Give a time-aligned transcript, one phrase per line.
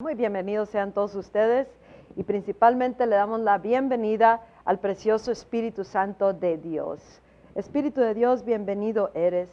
[0.00, 1.66] Muy bienvenidos sean todos ustedes
[2.14, 7.20] y principalmente le damos la bienvenida al precioso Espíritu Santo de Dios.
[7.56, 9.48] Espíritu de Dios, bienvenido eres.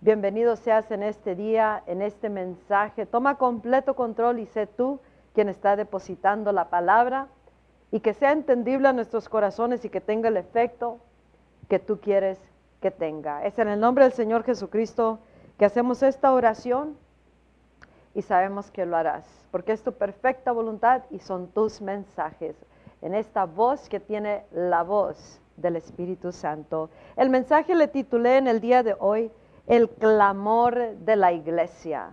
[0.00, 3.04] Bienvenido seas en este día, en este mensaje.
[3.04, 5.00] Toma completo control y sé tú
[5.34, 7.26] quien está depositando la palabra
[7.90, 11.00] y que sea entendible a nuestros corazones y que tenga el efecto
[11.68, 12.38] que tú quieres
[12.80, 13.44] que tenga.
[13.44, 15.18] Es en el nombre del Señor Jesucristo
[15.58, 16.96] que hacemos esta oración
[18.14, 22.56] y sabemos que lo harás, porque es tu perfecta voluntad y son tus mensajes
[23.02, 26.90] en esta voz que tiene la voz del Espíritu Santo.
[27.16, 29.30] El mensaje le titulé en el día de hoy,
[29.66, 32.10] El clamor de la iglesia.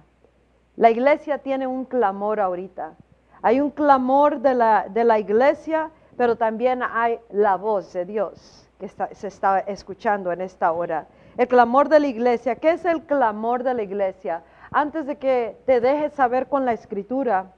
[0.75, 2.93] La iglesia tiene un clamor ahorita.
[3.41, 8.69] Hay un clamor de la, de la iglesia, pero también hay la voz de Dios
[8.79, 11.07] que se está escuchando en esta hora.
[11.37, 12.55] El clamor de la iglesia.
[12.55, 14.43] ¿Qué es el clamor de la iglesia?
[14.71, 17.53] Antes de que te dejes saber con la escritura,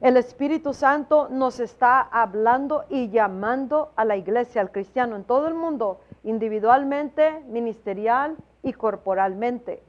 [0.00, 5.48] el Espíritu Santo nos está hablando y llamando a la iglesia, al cristiano en todo
[5.48, 9.82] el mundo, individualmente, ministerial y corporalmente.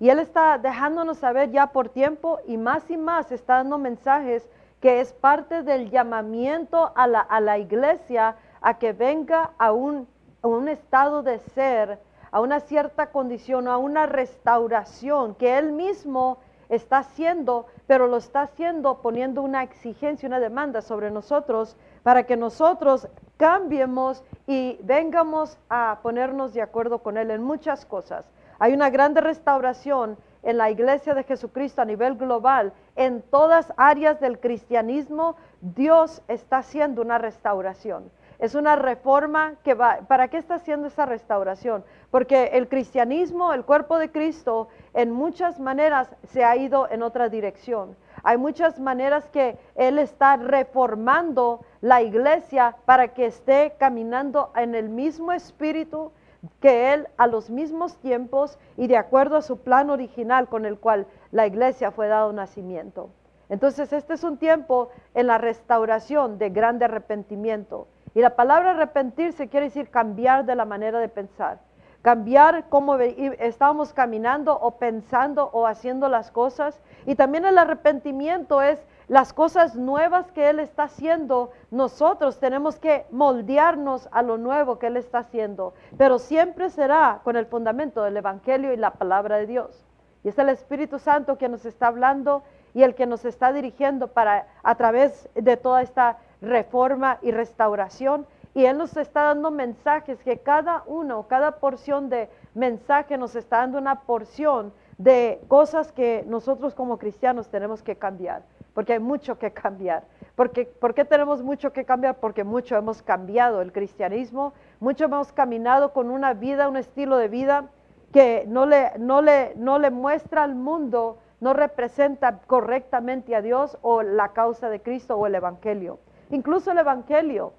[0.00, 4.46] Y Él está dejándonos saber ya por tiempo y más y más está dando mensajes
[4.80, 10.06] que es parte del llamamiento a la, iglesia a que venga a un,
[10.42, 11.98] a un estado de ser
[12.34, 18.42] a una cierta condición, a una restauración que Él mismo está haciendo, pero lo está
[18.42, 26.00] haciendo poniendo una exigencia, una demanda sobre nosotros para que nosotros cambiemos y vengamos a
[26.02, 28.28] ponernos de acuerdo con Él en muchas cosas.
[28.58, 34.18] Hay una grande restauración en la iglesia de Jesucristo a nivel global, en todas áreas
[34.18, 38.10] del cristianismo, Dios está haciendo una restauración.
[38.38, 41.84] Es una reforma que va, ¿para qué está haciendo esa restauración?
[42.10, 47.28] Porque el cristianismo, el cuerpo de Cristo, en muchas maneras se ha ido en otra
[47.28, 47.96] dirección.
[48.22, 54.88] Hay muchas maneras que Él está reformando la iglesia para que esté caminando en el
[54.88, 56.12] mismo espíritu
[56.60, 60.78] que Él a los mismos tiempos y de acuerdo a su plan original con el
[60.78, 63.10] cual la iglesia fue dado nacimiento.
[63.48, 67.86] Entonces, este es un tiempo en la restauración de grande arrepentimiento.
[68.14, 71.58] Y la palabra arrepentirse quiere decir cambiar de la manera de pensar.
[72.02, 76.80] Cambiar cómo estábamos caminando o pensando o haciendo las cosas.
[77.06, 81.50] Y también el arrepentimiento es las cosas nuevas que Él está haciendo.
[81.70, 85.74] Nosotros tenemos que moldearnos a lo nuevo que Él está haciendo.
[85.96, 89.84] Pero siempre será con el fundamento del Evangelio y la palabra de Dios.
[90.22, 94.08] Y es el Espíritu Santo que nos está hablando y el que nos está dirigiendo
[94.08, 98.26] para a través de toda esta reforma y restauración.
[98.54, 103.58] Y Él nos está dando mensajes que cada uno, cada porción de mensaje nos está
[103.58, 109.38] dando una porción de cosas que nosotros como cristianos tenemos que cambiar, porque hay mucho
[109.38, 110.04] que cambiar.
[110.36, 112.16] Porque, ¿Por qué tenemos mucho que cambiar?
[112.16, 117.28] Porque mucho hemos cambiado el cristianismo, mucho hemos caminado con una vida, un estilo de
[117.28, 117.66] vida
[118.12, 123.78] que no le, no le, no le muestra al mundo, no representa correctamente a Dios
[123.82, 125.98] o la causa de Cristo o el Evangelio.
[126.30, 127.52] Incluso el Evangelio.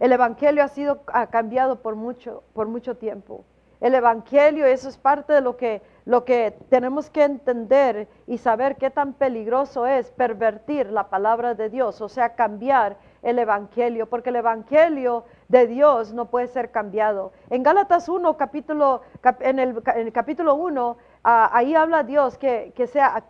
[0.00, 3.44] El Evangelio ha sido ha cambiado por mucho, por mucho tiempo.
[3.80, 8.76] El Evangelio, eso es parte de lo que, lo que tenemos que entender y saber
[8.76, 14.30] qué tan peligroso es pervertir la palabra de Dios, o sea, cambiar el Evangelio, porque
[14.30, 17.32] el Evangelio de Dios no puede ser cambiado.
[17.50, 19.02] En Gálatas 1, capítulo,
[19.40, 23.24] en, el, en el capítulo 1, Ah, ahí habla Dios que, sea,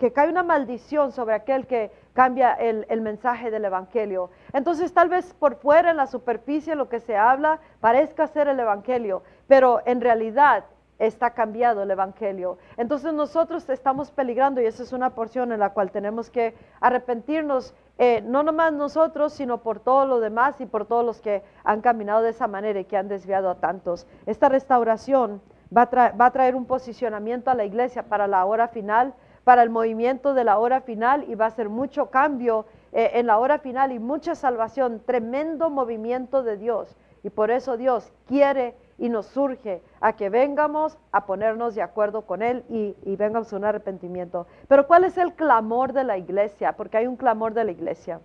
[0.00, 4.30] que cae una maldición sobre aquel que cambia el, el, mensaje del Evangelio.
[4.54, 8.58] Entonces tal vez por fuera, en la superficie, lo que se habla parezca ser el
[8.58, 10.64] Evangelio, pero en realidad
[10.98, 12.56] está cambiado el Evangelio.
[12.78, 17.74] Entonces nosotros estamos peligrando y esa es una porción en la cual tenemos que arrepentirnos,
[17.98, 21.80] eh, no nomás nosotros, sino por todos los demás y por todos los que han
[21.82, 24.06] caminado de esa manera y que han desviado a tantos.
[24.24, 25.42] Esta restauración
[25.76, 29.14] va a, traer, un posicionamiento a la iglesia para la hora final,
[29.46, 33.28] para el movimiento de la hora final y va a ser mucho cambio eh, en
[33.28, 36.96] la hora final y mucha salvación, tremendo movimiento de Dios.
[37.22, 42.22] Y por eso Dios quiere y nos surge a que vengamos a ponernos de acuerdo
[42.22, 44.48] con Él y, vengamos a un arrepentimiento.
[44.66, 46.72] Pero ¿cuál es el clamor de la iglesia?
[46.72, 48.20] Porque hay un clamor de la iglesia.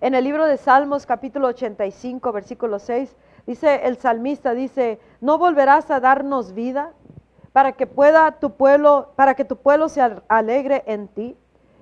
[0.00, 3.16] En el libro de Salmos capítulo 85, versículo 6,
[3.48, 6.92] Dice el salmista, dice, ¿no volverás a darnos vida
[7.52, 11.36] para que pueda tu pueblo, para que tu pueblo se alegre en ti?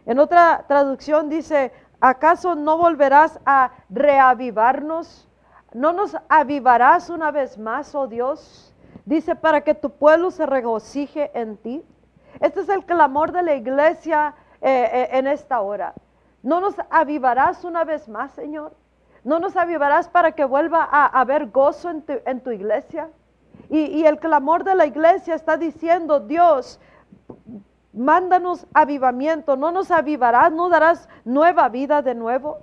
[0.06, 5.28] En otra traducción dice, ¿acaso no volverás a reavivarnos?
[5.72, 8.72] ¿No nos avivarás una vez más, oh Dios?
[9.04, 11.84] Dice, para que tu pueblo se regocije en ti.
[12.40, 15.94] Este es el clamor de la iglesia eh, eh, en esta hora.
[16.42, 18.74] ¿No nos avivarás una vez más, Señor?
[19.24, 23.08] ¿No nos avivarás para que vuelva a haber gozo en tu, en tu iglesia?
[23.68, 26.80] Y, el clamor de la iglesia está diciendo, Dios,
[27.92, 32.58] mándanos avivamiento, no nos avivarás, no darás nueva vida de nuevo.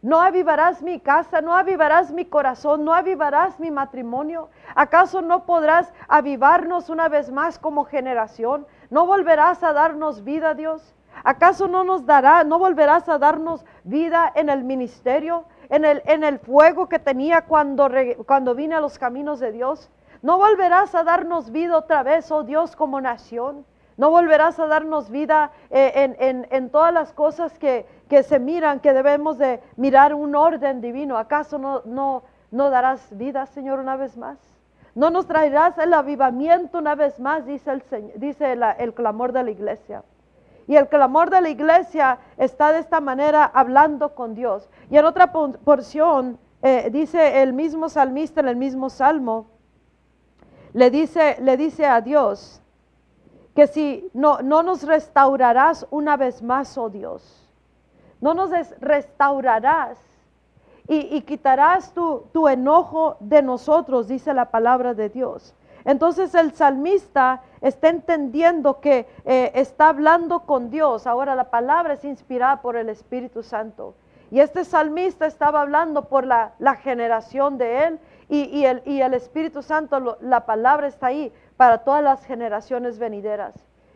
[0.00, 4.48] No avivarás mi casa, no avivarás mi corazón, no avivarás mi matrimonio.
[4.76, 8.64] ¿Acaso no podrás avivarnos una vez más como generación?
[8.90, 10.94] ¿No volverás a darnos vida, Dios?
[11.24, 16.22] ¿Acaso no nos dará, no volverás a darnos vida en el ministerio, en el, en
[16.22, 17.90] el fuego que tenía cuando,
[18.24, 19.90] cuando vine a los caminos de Dios?
[20.22, 23.64] ¿No volverás a darnos vida otra vez, oh Dios, como nación?
[23.96, 27.84] No volverás a darnos vida eh, en, todas las cosas que,
[28.22, 31.18] se miran, que debemos de mirar un orden divino.
[31.18, 34.38] ¿Acaso no, no, no darás vida, Señor, una vez más?
[34.94, 37.44] ¿No nos traerás el avivamiento una vez más?
[37.46, 37.82] Dice el,
[38.16, 40.02] dice el clamor de la iglesia.
[40.68, 44.68] Y el clamor de la iglesia está de esta manera hablando con Dios.
[44.90, 49.46] Y en otra porción eh, dice el mismo salmista en el mismo salmo,
[50.78, 52.62] le dice, le dice a Dios,
[53.56, 57.50] que si no, no nos restaurarás una vez más, oh Dios,
[58.20, 59.98] no nos restaurarás
[60.86, 65.52] y, quitarás tu, tu, enojo de nosotros, dice la palabra de Dios.
[65.84, 71.08] Entonces el salmista está entendiendo que eh, está hablando con Dios.
[71.08, 73.94] Ahora la palabra es inspirada por el Espíritu Santo.
[74.30, 76.52] Y este salmista estaba hablando por la,
[76.82, 77.98] generación de él
[78.28, 83.54] y, el, Espíritu Santo, la palabra está ahí para todas las generaciones venideras.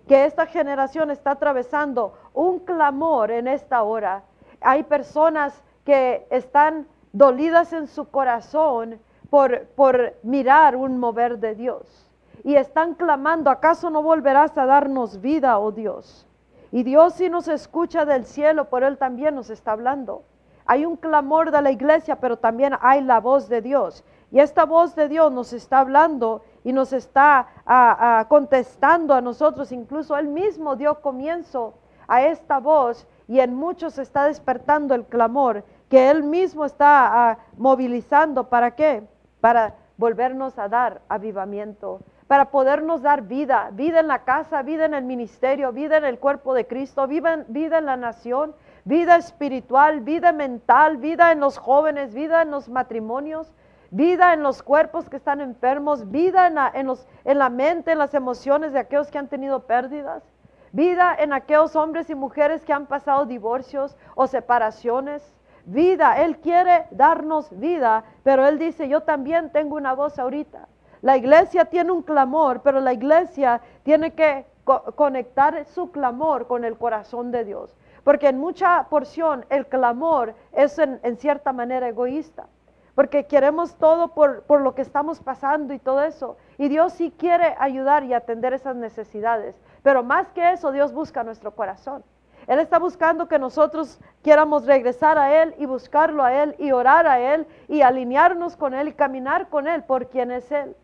[0.09, 4.23] Que esta generación está atravesando un clamor en esta hora.
[4.61, 8.99] Hay personas que están dolidas en su corazón
[9.29, 12.11] por, por mirar un mover de Dios.
[12.43, 16.27] Y están clamando, ¿acaso no volverás a darnos vida, oh Dios?
[16.73, 20.25] Y Dios si nos escucha del cielo, por Él también nos está hablando.
[20.65, 24.05] Hay un clamor de la iglesia, pero también hay la voz de Dios.
[24.33, 29.71] Y esta voz de Dios nos está hablando y nos está contestando a nosotros.
[29.73, 31.75] Incluso Él mismo dio comienzo
[32.09, 38.49] a esta voz y en muchos está despertando el clamor que Él mismo está movilizando.
[38.49, 39.07] ¿Para qué?
[39.43, 44.95] Para volvernos a dar avivamiento, para podernos dar vida, vida en la casa, vida en
[44.95, 48.55] el ministerio, vida en el cuerpo de Cristo, vida vida en la nación,
[48.87, 53.53] vida espiritual, vida mental, vida en los jóvenes, vida en los matrimonios
[53.93, 58.15] vida en los cuerpos que están enfermos, vida en la, en, la mente, en las
[58.15, 60.25] emociones de aquellos que han tenido pérdidas,
[60.73, 65.23] vida en aquellos hombres y mujeres que han pasado divorcios o separaciones.
[65.67, 70.69] Vida, Él quiere darnos vida, pero Él dice, yo también tengo una voz ahorita.
[71.03, 74.47] La iglesia tiene un clamor, pero la iglesia tiene que
[74.95, 77.77] conectar su clamor con el corazón de Dios.
[78.05, 82.47] Porque en mucha porción el clamor es en cierta manera egoísta
[82.95, 86.37] porque queremos todo por, lo que estamos pasando y todo eso.
[86.59, 89.57] Y Dios sí quiere ayudar y atender esas necesidades.
[89.83, 92.05] Pero más que eso, Dios busca nuestro corazón.
[92.47, 97.07] Él está buscando que nosotros quieramos regresar a Él y buscarlo a Él y orar
[97.07, 100.77] a Él y alinearnos con Él y caminar con Él por quien es Él.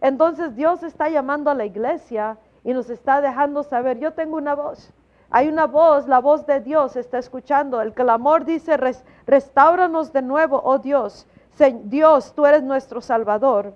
[0.00, 4.54] Entonces Dios está llamando a la iglesia y nos está dejando saber, yo tengo una
[4.54, 4.92] voz.
[5.34, 7.80] Hay una voz, la voz de Dios está escuchando.
[7.80, 8.76] El clamor dice,
[9.26, 11.26] restauranos de nuevo, oh Dios,
[11.84, 13.74] Dios, tú eres nuestro Salvador.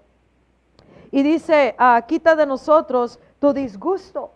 [1.10, 4.32] Y dice, ah, quita de nosotros tu disgusto.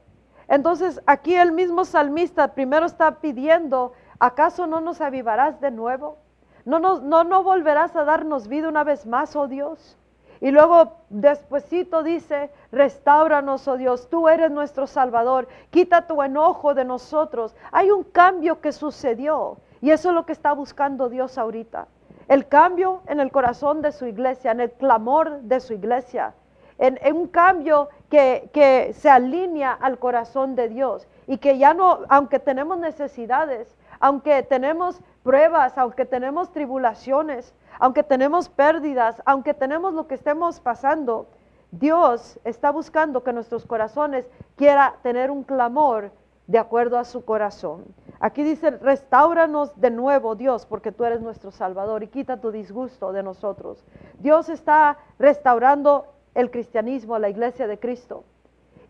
[0.49, 6.19] Entonces aquí el mismo salmista primero está pidiendo, ¿acaso no nos avivarás de nuevo?
[6.65, 9.97] ¿No, no, no volverás a darnos vida una vez más, oh Dios?
[10.41, 16.85] Y luego despuesito dice, restauranos, oh Dios, tú eres nuestro Salvador, quita tu enojo de
[16.85, 17.55] nosotros.
[17.73, 21.87] Hay un cambio que sucedió y eso es lo que está buscando Dios ahorita
[22.31, 26.33] el cambio en el corazón de su iglesia, en el clamor de su iglesia,
[26.79, 31.99] en, un cambio que, que, se alinea al corazón de Dios y que ya no,
[32.09, 40.07] aunque tenemos necesidades, aunque tenemos pruebas, aunque tenemos tribulaciones, aunque tenemos pérdidas, aunque tenemos lo
[40.07, 41.27] que estemos pasando,
[41.73, 46.13] Dios está buscando que nuestros corazones quiera tener un clamor
[46.47, 47.85] de acuerdo a su corazón.
[48.23, 53.13] Aquí dice, restauranos de nuevo, Dios, porque tú eres nuestro Salvador y quita tu disgusto
[53.13, 53.83] de nosotros.
[54.19, 58.25] Dios está restaurando el cristianismo, la iglesia de Cristo.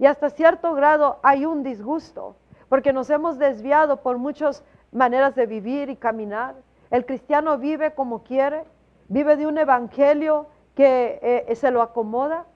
[0.00, 2.34] Y hasta cierto grado hay un disgusto,
[2.68, 6.56] porque nos hemos desviado por muchas maneras de vivir y caminar.
[6.90, 8.64] El cristiano vive como quiere,
[9.06, 12.46] vive de un evangelio que eh, se lo acomoda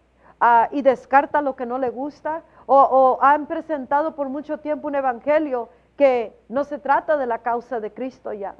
[0.40, 4.94] ah, y descarta lo que no le gusta, o han presentado por mucho tiempo un
[4.94, 8.54] evangelio que no se trata de la causa de Cristo ya.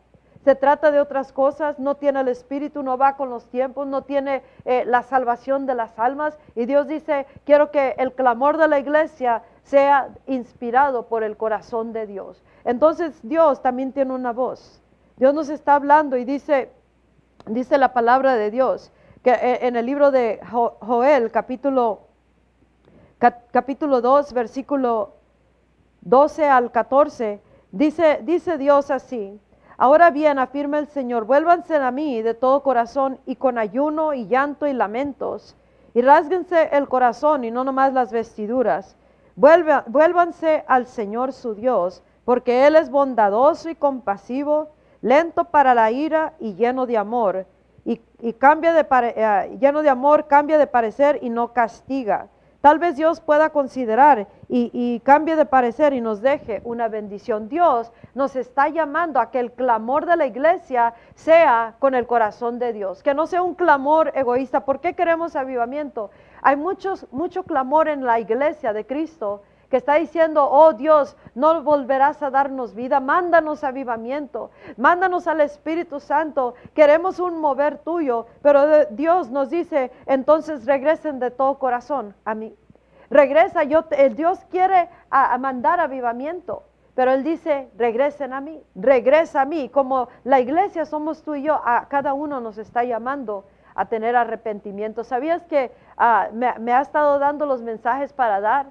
[0.45, 4.03] Se trata de otras cosas, no tiene el Espíritu, no va con los tiempos, no
[4.03, 6.39] tiene eh, la salvación de las almas.
[6.55, 11.95] Y Dios dice, quiero que el clamor de la iglesia sea inspirado por el corazón
[11.95, 12.45] de Dios.
[12.65, 14.83] Entonces Dios también tiene una voz.
[15.17, 16.71] Dios nos está hablando y dice,
[17.47, 22.01] dice la palabra de Dios, que eh, en el libro de Joel, capítulo,
[23.51, 25.15] capítulo 2, versículo
[26.05, 27.41] 12 al 14,
[27.73, 29.41] dice, dice Dios así,
[29.79, 34.27] ahora bien, afirma el Señor, vuélvanse a mí de todo corazón y con ayuno y
[34.27, 35.57] llanto y lamentos,
[35.95, 38.97] y rásguense el corazón y no nomás las vestiduras,
[39.37, 44.69] vuélvanse al Señor su Dios, porque Él es bondadoso y compasivo,
[45.01, 47.47] lento para la ira y lleno de amor,
[47.87, 52.29] y, cambia de eh, lleno de amor, cambia de parecer y no castiga.
[52.65, 57.51] Tal vez Dios pueda considerar y, cambie de parecer y nos deje una bendición.
[57.51, 62.59] Dios nos está llamando a que el clamor de la iglesia sea con el corazón
[62.59, 64.65] de Dios, que no sea un clamor egoísta.
[64.65, 66.11] ¿Por qué queremos avivamiento?
[66.41, 69.43] Hay muchos, mucho clamor en la iglesia de Cristo
[69.75, 75.99] que está diciendo, oh Dios, no volverás a darnos vida, mándanos avivamiento, mándanos al Espíritu
[75.99, 82.37] Santo, queremos un mover tuyo, pero Dios nos dice, entonces regresen de todo corazón a
[82.37, 82.55] mí.
[83.11, 86.63] Regresa, yo, el Dios quiere a, mandar avivamiento,
[86.95, 91.43] pero Él dice, regresen a mí, regresa a mí, como la iglesia somos tú y
[91.43, 95.03] yo, a cada uno nos está llamando a tener arrepentimiento.
[95.03, 98.67] ¿Sabías que ah, me ha estado dando los mensajes para dar?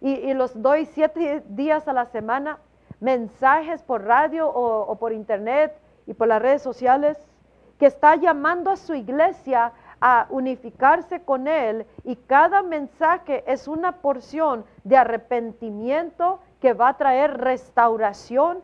[0.00, 2.58] Y, los doy siete días a la semana,
[3.00, 5.76] mensajes por radio o, por internet
[6.06, 7.16] y por las redes sociales,
[7.78, 13.92] que está llamando a su iglesia a unificarse con Él y cada mensaje es una
[14.00, 18.62] porción de arrepentimiento que va a traer restauración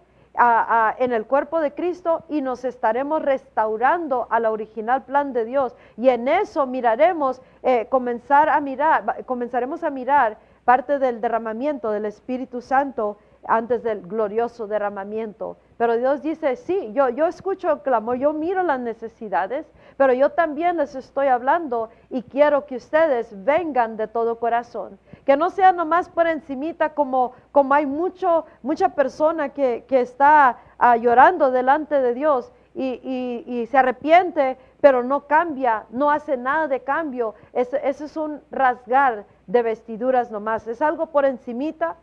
[0.99, 5.77] en el cuerpo de Cristo y nos estaremos restaurando al original plan de Dios.
[5.97, 12.07] Y en eso miraremos, eh, comenzar a mirar, comenzaremos a mirar parte del derramamiento del
[12.07, 15.57] Espíritu Santo antes del glorioso derramamiento.
[15.77, 19.67] Pero Dios dice, sí, yo, yo escucho el clamor, yo miro las necesidades,
[19.97, 24.99] pero yo también les estoy hablando y quiero que ustedes vengan de todo corazón.
[25.27, 30.97] Que no sea nomás por encimita como, como hay mucho, mucha persona que, está ah,
[30.97, 36.81] llorando delante de Dios y, y, se arrepiente, pero no cambia, no hace nada de
[36.81, 37.35] cambio.
[37.53, 40.67] Ese, ese es un rasgar de vestiduras nomás.
[40.67, 41.97] Es algo por encimita,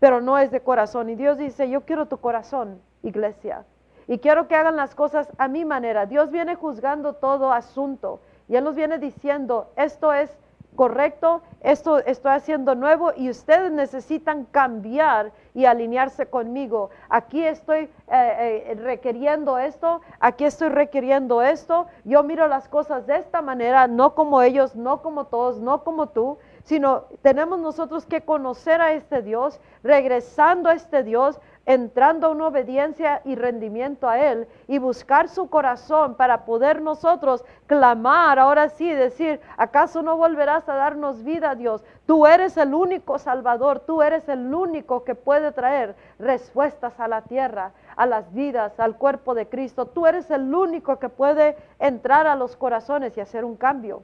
[0.00, 1.10] pero no es de corazón.
[1.10, 3.64] Y Dios dice, yo quiero tu corazón, iglesia.
[4.08, 6.06] Y quiero que hagan las cosas a mi manera.
[6.06, 8.20] Dios viene juzgando todo asunto.
[8.48, 10.30] Y Él nos viene diciendo, esto es
[10.76, 16.90] correcto, esto estoy haciendo nuevo y ustedes necesitan cambiar y alinearse conmigo.
[17.08, 21.86] Aquí estoy eh, eh, requiriendo esto, aquí estoy requiriendo esto.
[22.04, 26.10] Yo miro las cosas de esta manera, no como ellos, no como todos, no como
[26.10, 32.30] tú, sino tenemos nosotros que conocer a este Dios, regresando a este Dios, entrando a
[32.30, 38.68] una obediencia y rendimiento a Él y buscar su corazón para poder nosotros clamar, ahora
[38.68, 41.84] sí, decir, ¿acaso no volverás a darnos vida, Dios?
[42.04, 47.22] Tú eres el único Salvador, tú eres el único que puede traer respuestas a la
[47.22, 49.86] tierra, a las vidas, al cuerpo de Cristo.
[49.86, 54.02] Tú eres el único que puede entrar a los corazones y hacer un cambio.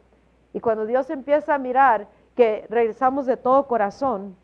[0.52, 4.37] Y cuando Dios empieza a mirar que regresamos de todo corazón,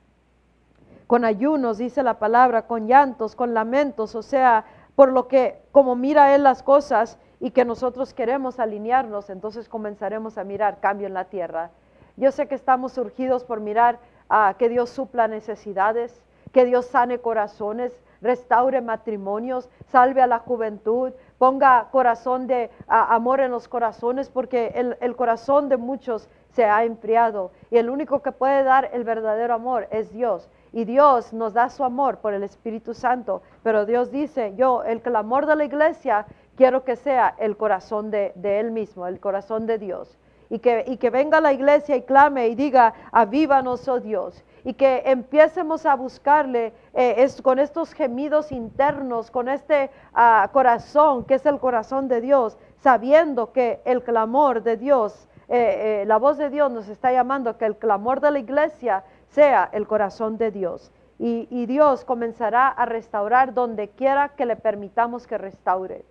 [1.07, 5.97] con ayunos, dice la palabra, con llantos, con lamentos, o sea, por lo que como
[5.97, 11.15] mira Él las cosas y que nosotros queremos alinearnos, entonces comenzaremos a mirar cambio en
[11.15, 11.71] la tierra.
[12.17, 17.21] Yo sé que estamos surgidos por mirar a que Dios supla necesidades, que Dios sane
[17.21, 24.73] corazones, restaure matrimonios, salve a la juventud, ponga corazón de amor en los corazones, porque
[24.75, 29.05] el, el, corazón de muchos se ha enfriado y el único que puede dar el
[29.05, 30.49] verdadero amor es Dios.
[30.73, 35.01] Y Dios nos da su amor por el Espíritu Santo, pero Dios dice, yo, el
[35.01, 36.27] clamor de la iglesia,
[36.57, 40.19] quiero que sea el corazón de, Él mismo, el corazón de Dios.
[40.51, 44.75] Y que, y que venga la iglesia y clame y diga, avívanos, oh Dios y
[44.75, 51.35] que empiecemos a buscarle eh, es, con estos gemidos internos, con este ah, corazón que
[51.35, 56.37] es el corazón de Dios, sabiendo que el clamor de Dios, eh, eh, la voz
[56.37, 60.51] de Dios nos está llamando, que el clamor de la iglesia sea el corazón de
[60.51, 60.93] Dios.
[61.21, 66.05] Y, Dios comenzará a restaurar donde quiera que le permitamos que restaure.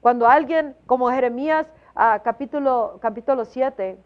[0.00, 3.98] Cuando alguien, como Jeremías ah, capítulo, capítulo 7,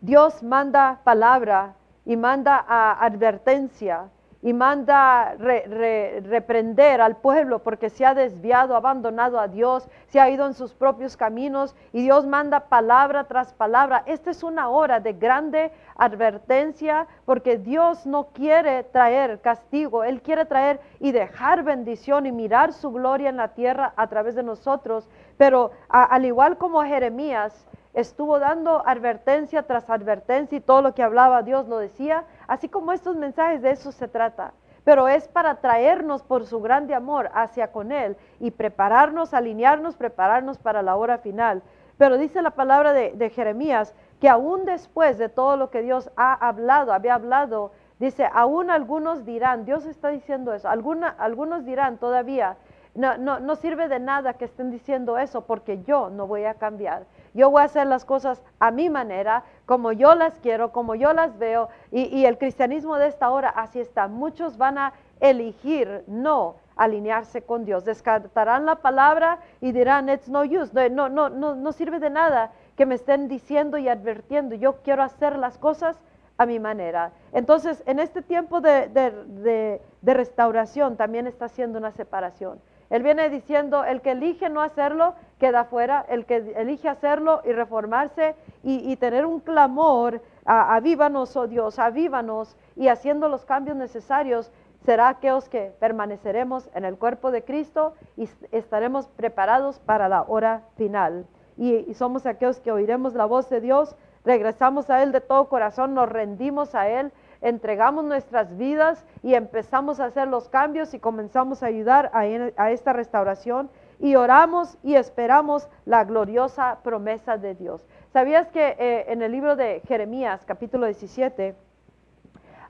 [0.00, 4.08] Dios manda palabra y manda a advertencia
[4.40, 10.46] y manda reprender al pueblo porque se ha desviado, abandonado a Dios, se ha ido
[10.46, 14.04] en sus propios caminos y Dios manda palabra tras palabra.
[14.06, 20.44] Esta es una hora de grande advertencia porque Dios no quiere traer castigo, Él quiere
[20.44, 25.08] traer y dejar bendición y mirar su gloria en la tierra a través de nosotros.
[25.36, 31.42] Pero al igual como Jeremías, estuvo dando advertencia tras advertencia y todo lo que hablaba
[31.42, 34.52] Dios lo decía, así como estos mensajes de eso se trata.
[34.82, 40.58] Pero es para traernos por su grande amor hacia con Él y prepararnos, alinearnos, prepararnos
[40.58, 41.62] para la hora final.
[41.98, 46.32] Pero dice la palabra de, Jeremías que aún después de todo lo que Dios ha
[46.32, 52.56] hablado, había hablado, dice, aún algunos dirán, Dios está diciendo eso, algunos dirán todavía,
[52.94, 56.54] no, no, no sirve de nada que estén diciendo eso porque yo no voy a
[56.54, 57.04] cambiar.
[57.38, 61.12] Yo voy a hacer las cosas a mi manera, como yo las quiero, como yo
[61.12, 61.68] las veo.
[61.92, 64.08] Y, el cristianismo de esta hora así está.
[64.08, 67.84] Muchos van a elegir no alinearse con Dios.
[67.84, 70.90] Descartarán la palabra y dirán, it's no use.
[70.90, 74.56] No, no, no, no sirve de nada que me estén diciendo y advirtiendo.
[74.56, 75.96] Yo quiero hacer las cosas
[76.38, 77.12] a mi manera.
[77.30, 82.58] Entonces, en este tiempo de, de restauración también está haciendo una separación.
[82.90, 87.52] Él viene diciendo, el que elige no hacerlo, queda fuera, el que elige hacerlo y
[87.52, 94.50] reformarse y, tener un clamor, avívanos, oh Dios, avívanos, y haciendo los cambios necesarios,
[94.84, 100.62] será aquellos que permaneceremos en el cuerpo de Cristo y estaremos preparados para la hora
[100.76, 101.26] final.
[101.56, 105.92] y somos aquellos que oiremos la voz de Dios, regresamos a Él de todo corazón,
[105.94, 111.62] nos rendimos a Él entregamos nuestras vidas y empezamos a hacer los cambios y comenzamos
[111.62, 117.86] a ayudar a, esta restauración y oramos y esperamos la gloriosa promesa de Dios.
[118.12, 121.54] ¿Sabías que eh, en el libro de Jeremías, capítulo 17,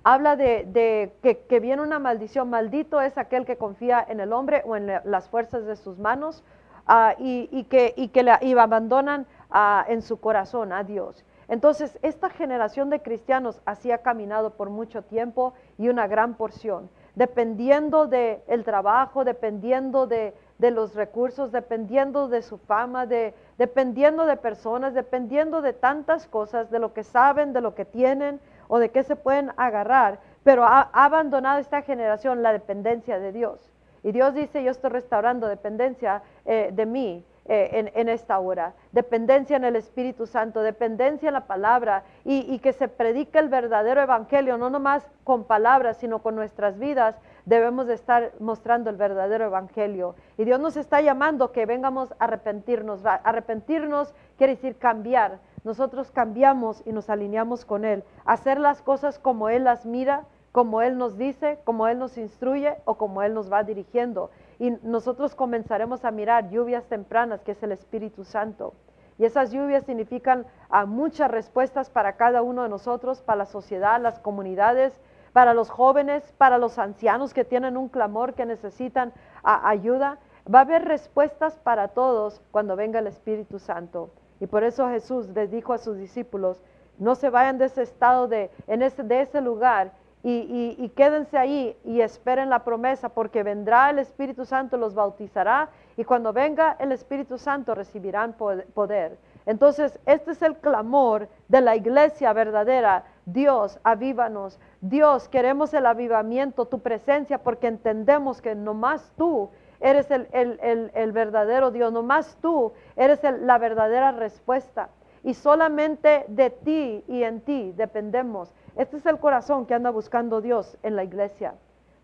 [0.02, 2.50] habla de, que, viene una maldición?
[2.50, 6.42] Maldito es aquel que confía en el hombre o en las fuerzas de sus manos
[6.86, 11.24] ah, y, que, y la, abandonan ah, en su corazón a Dios.
[11.48, 16.90] Entonces, esta generación de cristianos así ha caminado por mucho tiempo y una gran porción,
[17.14, 24.36] dependiendo del el trabajo, dependiendo de, los recursos, dependiendo de su fama, de, dependiendo de
[24.36, 28.90] personas, dependiendo de tantas cosas, de lo que saben, de lo que tienen o de
[28.90, 33.72] qué se pueden agarrar, pero ha, abandonado esta generación la dependencia de Dios.
[34.02, 38.74] Y Dios dice, yo estoy restaurando dependencia eh, de mí eh, en, esta hora.
[38.92, 44.02] Dependencia en el Espíritu Santo, dependencia en la palabra y, que se predique el verdadero
[44.02, 47.16] evangelio, no nomás con palabras, sino con nuestras vidas.
[47.46, 50.14] Debemos de estar mostrando el verdadero evangelio.
[50.36, 53.00] Y Dios nos está llamando que vengamos a arrepentirnos.
[53.06, 55.38] Arrepentirnos quiere decir cambiar.
[55.64, 58.04] Nosotros cambiamos y nos alineamos con Él.
[58.26, 62.74] Hacer las cosas como Él las mira, como Él nos dice, como Él nos instruye
[62.84, 67.62] o como Él nos va dirigiendo y nosotros comenzaremos a mirar lluvias tempranas, que es
[67.62, 68.74] el Espíritu Santo.
[69.18, 74.00] Y esas lluvias significan a muchas respuestas para cada uno de nosotros, para la sociedad,
[74.00, 75.00] las comunidades,
[75.32, 80.18] para los jóvenes, para los ancianos que tienen un clamor, que necesitan ayuda.
[80.52, 84.10] Va a haber respuestas para todos cuando venga el Espíritu Santo.
[84.40, 86.62] Y por eso Jesús les dijo a sus discípulos,
[86.98, 91.76] no se vayan de ese estado, de, en ese, de ese lugar y, quédense ahí
[91.84, 96.92] y esperen la promesa porque vendrá el Espíritu Santo, los bautizará y cuando venga el
[96.92, 99.18] Espíritu Santo recibirán poder.
[99.46, 103.04] Entonces, este es el clamor de la iglesia verdadera.
[103.24, 104.58] Dios, avívanos.
[104.82, 109.48] Dios, queremos el avivamiento, tu presencia, porque entendemos que nomás tú
[109.80, 114.90] eres el, verdadero Dios, nomás tú eres la verdadera respuesta.
[115.24, 118.52] Y solamente de ti y en ti dependemos.
[118.78, 121.54] Este es el corazón que anda buscando Dios en la iglesia.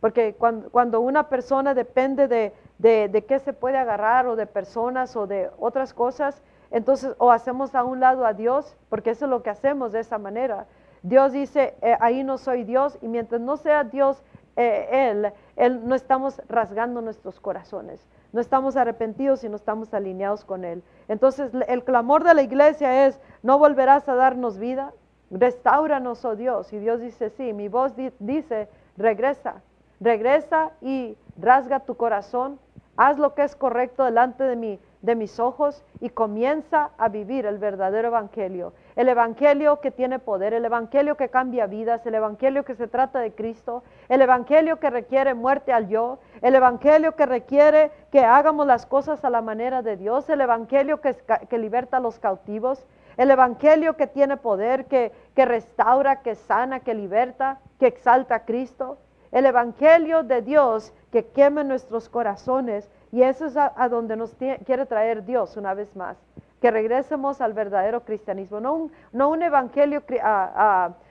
[0.01, 5.27] Porque cuando, una persona depende de, de, qué se puede agarrar o de personas o
[5.27, 9.43] de otras cosas, entonces o hacemos a un lado a Dios, porque eso es lo
[9.43, 10.67] que hacemos de esa manera.
[11.03, 14.23] Dios dice, eh, ahí no soy Dios, y mientras no sea Dios
[14.57, 20.45] eh, Él, Él, no estamos rasgando nuestros corazones, no estamos arrepentidos y no estamos alineados
[20.45, 20.83] con Él.
[21.07, 24.93] Entonces el clamor de la iglesia es, no volverás a darnos vida,
[25.35, 26.73] Restauranos, oh Dios.
[26.73, 29.63] Y Dios dice, sí, mi voz dice, regresa,
[30.01, 32.59] regresa y rasga tu corazón,
[32.97, 37.47] haz lo que es correcto delante de mí, de mis ojos y comienza a vivir
[37.47, 38.73] el verdadero evangelio.
[38.95, 43.19] El evangelio que tiene poder, el evangelio que cambia vidas, el evangelio que se trata
[43.19, 48.69] de Cristo, el evangelio que requiere muerte al yo, el evangelio que requiere que hagamos
[48.69, 51.17] las cosas a la manera de Dios, el evangelio que,
[51.51, 56.95] que liberta a los cautivos, el Evangelio que tiene poder, que, restaura, que sana, que
[56.95, 58.99] liberta, que exalta a Cristo.
[59.33, 62.89] el Evangelio de Dios que queme nuestros corazones.
[63.11, 66.17] Y eso es a, donde nos quiere traer Dios una vez más,
[66.61, 70.03] que regresemos al verdadero cristianismo, no un, no un evangelio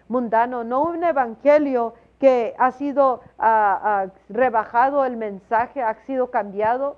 [0.10, 3.22] mundano, no un evangelio que ha sido
[4.30, 6.98] rebajado el mensaje, ha sido cambiado.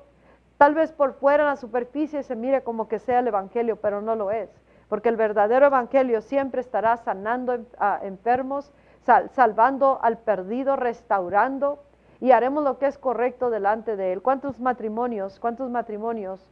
[0.58, 4.02] Tal vez por fuera en la superficie se mire como que sea el evangelio, pero
[4.02, 4.50] no lo es,
[4.90, 8.72] porque el verdadero evangelio siempre estará sanando a enfermos,
[9.32, 11.80] salvando al perdido, restaurando
[12.20, 14.22] y haremos lo que es correcto delante de Él.
[14.22, 16.46] ¿Cuántos matrimonios, cuántos matrimonios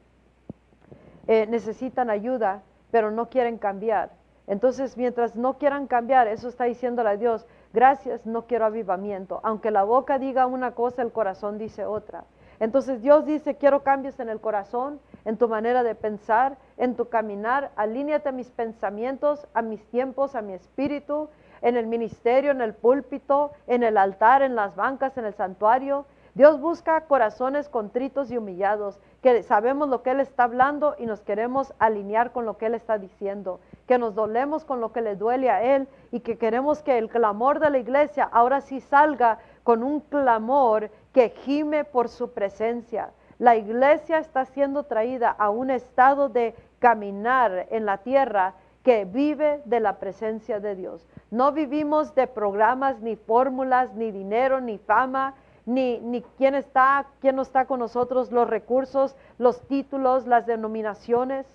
[1.27, 4.11] eh, necesitan ayuda, pero no quieren cambiar?
[4.45, 9.39] Entonces, mientras no quieran cambiar, eso está diciéndole a Dios, gracias, no quiero avivamiento.
[9.43, 12.25] Aunque la boca diga una cosa, el corazón dice otra.
[12.59, 17.09] Entonces Dios dice, quiero cambios en el corazón, en tu manera de pensar, en tu
[17.09, 21.29] caminar, alíñate a mis pensamientos, a mis tiempos, a mi espíritu,
[21.61, 26.05] en el ministerio, en el púlpito, en el altar, en las bancas, en el santuario.
[26.35, 31.21] Dios busca corazones contritos y humillados, que sabemos lo que Él está hablando y nos
[31.21, 35.15] queremos alinear con lo que Él está diciendo, que nos dolemos con lo que le
[35.15, 39.37] duele a Él y que queremos que el clamor de la iglesia ahora sí salga
[39.63, 43.11] con un clamor que gime por su presencia.
[43.39, 49.61] La iglesia está siendo traída a un estado de caminar en la tierra que vive
[49.65, 51.07] de la presencia de Dios.
[51.31, 57.37] No vivimos de programas, ni fórmulas, ni dinero, ni fama, ni, ni quién está, quién
[57.37, 61.47] no está con nosotros, los recursos, los títulos, las denominaciones,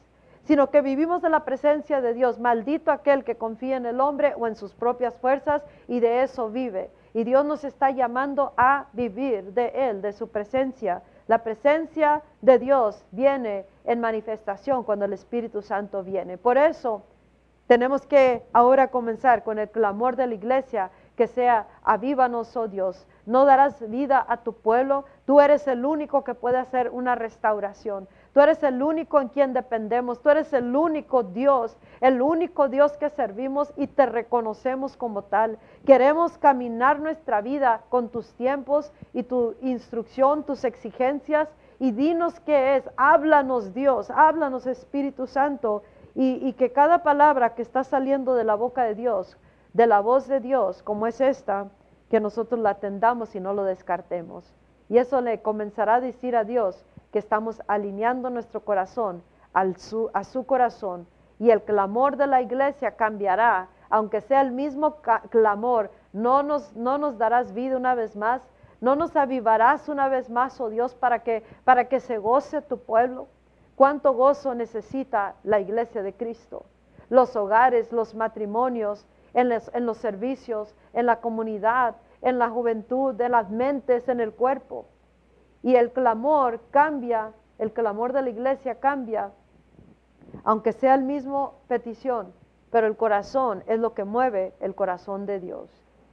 [0.45, 2.39] sino que vivimos de la presencia de Dios.
[2.39, 6.49] Maldito aquel que confía en el hombre o en sus propias fuerzas y de eso
[6.49, 6.91] vive.
[7.13, 11.03] Y Dios nos está llamando a vivir de Él, de su presencia.
[11.29, 16.39] La presencia de Dios viene en manifestación cuando el Espíritu Santo viene.
[16.39, 17.03] Por eso
[17.67, 23.07] tenemos que ahora comenzar con el clamor de la iglesia que sea, avívanos, oh Dios,
[23.27, 28.09] no darás vida a tu pueblo, tú eres el único que puede hacer una restauración,
[28.39, 32.97] tú eres el único en quien dependemos, tú eres el único Dios, el único Dios
[32.97, 35.59] que servimos y te reconocemos como tal.
[35.85, 41.49] Queremos caminar nuestra vida con tus tiempos y tu instrucción, tus exigencias
[41.81, 45.83] y dinos qué es, háblanos Dios, háblanos Espíritu Santo
[46.15, 49.37] y, que cada palabra que está saliendo de la boca de Dios,
[49.73, 51.67] de la voz de Dios, como es esta,
[52.09, 54.55] que nosotros la atendamos y no lo descartemos.
[54.89, 60.11] Y eso le comenzará a decir a Dios que estamos alineando nuestro corazón al su,
[60.13, 61.07] a su corazón
[61.39, 64.97] y el clamor de la iglesia cambiará, aunque sea el mismo
[65.31, 68.43] clamor, no nos, no nos darás vida una vez más,
[68.81, 72.79] no nos avivarás una vez más, oh Dios, para que, para que se goce tu
[72.79, 73.29] pueblo.
[73.75, 76.65] ¿Cuánto gozo necesita la iglesia de Cristo?
[77.09, 79.49] Los hogares, los matrimonios, en
[79.87, 84.87] los, servicios, en la comunidad, en la juventud, de las mentes, en el cuerpo.
[85.63, 89.33] Y el clamor cambia, el clamor de la iglesia cambia,
[90.45, 92.33] aunque sea el mismo petición,
[92.71, 95.69] pero el corazón es lo que mueve el corazón de Dios.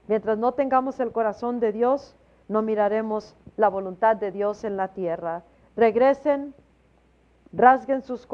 [0.08, 2.16] Mientras no tengamos el corazón de Dios,
[2.48, 5.44] no miraremos la voluntad de Dios en la tierra.
[5.76, 6.54] Regresen
[7.56, 8.28] Rasguen sus,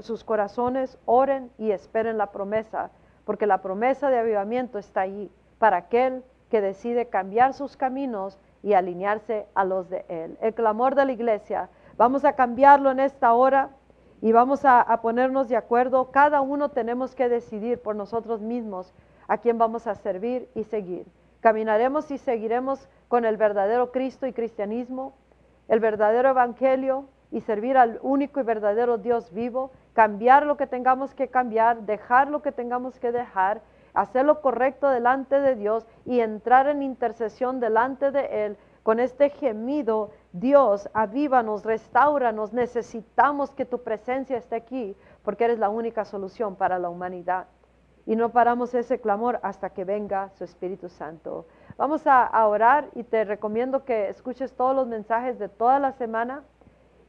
[0.00, 2.90] sus corazones, oren y esperen la promesa,
[3.24, 8.74] porque la promesa de avivamiento está allí para aquel que decide cambiar sus caminos y
[8.74, 10.38] alinearse a los de Él.
[10.40, 13.70] El clamor de la iglesia, vamos a cambiarlo en esta hora
[14.20, 16.10] y vamos a, a, ponernos de acuerdo.
[16.10, 18.92] Cada uno tenemos que decidir por nosotros mismos
[19.28, 21.06] a quién vamos a servir y seguir.
[21.40, 25.14] Caminaremos y seguiremos con el verdadero Cristo y cristianismo,
[25.68, 31.14] el verdadero Evangelio, y servir al único y verdadero Dios vivo, cambiar lo que tengamos
[31.14, 33.62] que cambiar, dejar lo que tengamos que dejar,
[33.94, 39.30] hacer lo correcto delante de Dios y entrar en intercesión delante de Él con este
[39.30, 46.56] gemido, Dios, avívanos, restauranos, necesitamos que tu presencia esté aquí porque eres la única solución
[46.56, 47.46] para la humanidad.
[48.06, 51.46] Y no paramos ese clamor hasta que venga su Espíritu Santo.
[51.76, 55.92] Vamos a, a orar y te recomiendo que escuches todos los mensajes de toda la
[55.92, 56.42] semana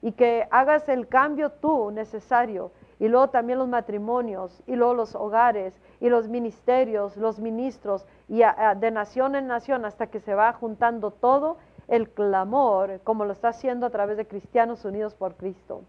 [0.01, 2.71] y que hagas el cambio tú necesario.
[3.01, 8.43] Y luego también los matrimonios, y luego los hogares, y los ministerios, los ministros, y
[8.75, 13.47] de nación en nación hasta que se va juntando todo el clamor, como lo está
[13.47, 15.81] haciendo a través de Cristianos Unidos por Cristo.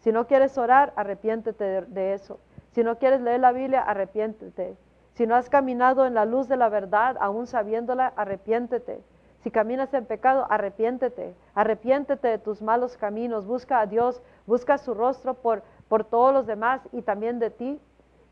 [0.00, 2.40] Si no quieres orar, arrepiéntete de, de eso.
[2.72, 4.76] Si no quieres leer la Biblia, arrepiéntete.
[5.12, 9.04] Si no has caminado en la luz de la verdad, aún sabiéndola, arrepiéntete.
[9.46, 14.92] Si caminas en pecado, arrepiéntete, arrepiéntete de tus malos caminos, busca a Dios, busca su
[14.92, 17.80] rostro por, por todos los demás y también de ti.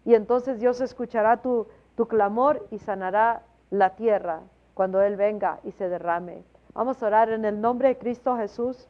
[0.04, 4.40] Y entonces Dios escuchará tu, tu clamor y sanará la tierra.
[4.74, 6.42] cuando Él venga y se derrame.
[6.74, 8.88] Vamos a orar en el nombre de Cristo Jesús.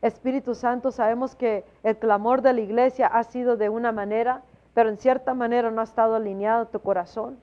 [0.00, 4.88] Espíritu Santo, sabemos que el clamor de la iglesia ha sido de una manera, pero
[4.88, 7.40] en cierta manera no ha estado alineado tu corazón.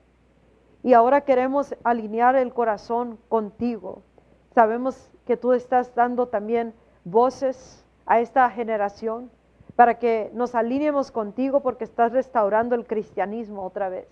[0.82, 4.02] Y ahora queremos alinear el corazón contigo.
[4.54, 6.72] Sabemos que tú estás dando también
[7.04, 9.30] voces a esta generación
[9.78, 14.08] para que nos alineemos contigo porque estás restaurando el cristianismo otra vez,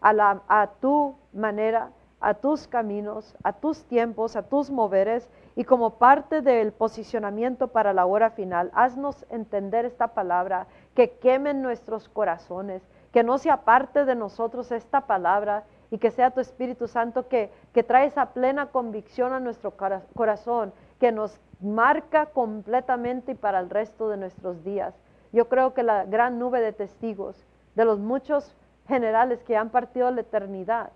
[0.00, 5.62] a, la, a tu manera, a tus caminos, a tus tiempos, a tus moveres y
[5.62, 12.08] como parte del posicionamiento para la hora final, haznos entender esta palabra, que quemen nuestros
[12.08, 12.82] corazones,
[13.12, 17.52] que no sea parte de nosotros esta palabra y que sea tu Espíritu Santo que,
[17.72, 19.74] que trae esa plena convicción a nuestro
[20.16, 24.94] corazón, que nos marca completamente y para el resto de nuestros días.
[25.32, 28.56] Yo creo que la gran nube de testigos, de los muchos
[28.86, 30.90] generales que han partido a la eternidad,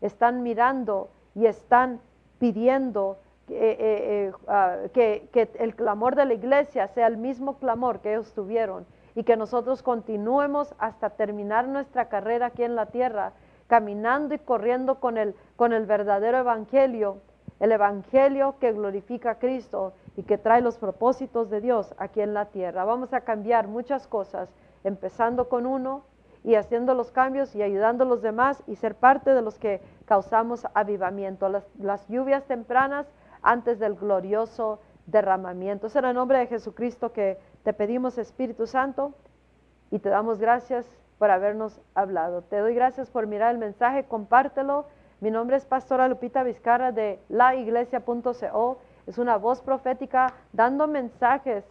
[0.00, 2.00] están mirando y están
[2.38, 8.00] pidiendo eh, eh, eh, ah, que, el clamor de la iglesia sea el mismo clamor
[8.00, 13.32] que ellos tuvieron y que nosotros continuemos hasta terminar nuestra carrera aquí en la tierra,
[13.66, 15.16] caminando y corriendo con
[15.56, 17.18] con el verdadero evangelio,
[17.60, 22.34] el evangelio que glorifica a Cristo y que trae los propósitos de Dios aquí en
[22.34, 22.84] la tierra.
[22.84, 24.48] Vamos a cambiar muchas cosas,
[24.84, 26.04] empezando con uno
[26.44, 29.80] y haciendo los cambios y ayudando a los demás y ser parte de los que
[30.06, 33.06] causamos avivamiento, las, lluvias tempranas
[33.42, 35.88] antes del glorioso derramamiento.
[35.88, 39.14] Es en el nombre de Jesucristo que te pedimos, Espíritu Santo,
[39.90, 40.86] y te damos gracias
[41.18, 42.42] por habernos hablado.
[42.42, 44.86] Te doy gracias por mirar el mensaje, compártelo.
[45.20, 48.78] Mi nombre es Pastora Lupita Vizcarra de laiglesia.co.
[49.08, 51.64] Es una voz profética dando mensajes,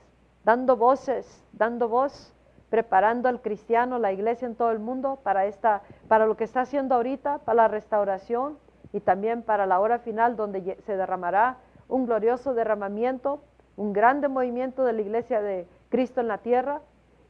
[0.44, 2.34] dando voces, dando voz
[2.70, 6.62] preparando al cristiano, la iglesia en todo el mundo para esta, para lo que está
[6.62, 8.58] haciendo ahorita, para la restauración
[8.92, 13.42] y también para la hora final donde se derramará un glorioso derramamiento,
[13.78, 16.82] un grande movimiento de la iglesia de Cristo en la tierra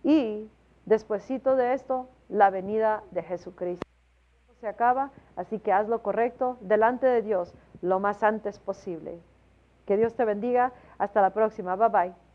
[0.04, 0.50] y
[0.88, 3.87] despuesito de esto la venida de Jesucristo.
[4.60, 9.20] Se acaba, así que haz lo correcto delante de Dios lo más antes posible.
[9.86, 10.74] Que Dios te bendiga.
[10.98, 11.76] Hasta la próxima.
[11.76, 12.27] Bye bye.